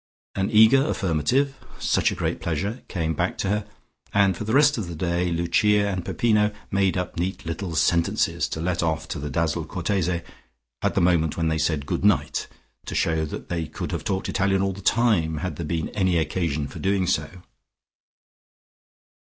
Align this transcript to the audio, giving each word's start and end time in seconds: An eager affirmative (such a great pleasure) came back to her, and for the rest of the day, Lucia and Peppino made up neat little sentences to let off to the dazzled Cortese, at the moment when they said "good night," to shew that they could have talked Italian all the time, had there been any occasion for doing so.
An 0.33 0.49
eager 0.49 0.83
affirmative 0.87 1.55
(such 1.77 2.11
a 2.11 2.15
great 2.15 2.41
pleasure) 2.41 2.81
came 2.87 3.13
back 3.13 3.37
to 3.37 3.49
her, 3.49 3.67
and 4.11 4.35
for 4.35 4.45
the 4.45 4.53
rest 4.55 4.79
of 4.79 4.87
the 4.87 4.95
day, 4.95 5.29
Lucia 5.31 5.87
and 5.91 6.03
Peppino 6.03 6.51
made 6.71 6.97
up 6.97 7.17
neat 7.19 7.45
little 7.45 7.75
sentences 7.75 8.49
to 8.49 8.59
let 8.59 8.81
off 8.81 9.07
to 9.09 9.19
the 9.19 9.29
dazzled 9.29 9.67
Cortese, 9.67 10.23
at 10.81 10.95
the 10.95 11.01
moment 11.01 11.37
when 11.37 11.49
they 11.49 11.59
said 11.59 11.85
"good 11.85 12.03
night," 12.03 12.47
to 12.87 12.95
shew 12.95 13.25
that 13.27 13.47
they 13.49 13.67
could 13.67 13.91
have 13.91 14.03
talked 14.03 14.27
Italian 14.27 14.63
all 14.63 14.73
the 14.73 14.81
time, 14.81 15.37
had 15.37 15.57
there 15.57 15.67
been 15.67 15.89
any 15.89 16.17
occasion 16.17 16.67
for 16.67 16.79
doing 16.79 17.05
so. 17.05 17.29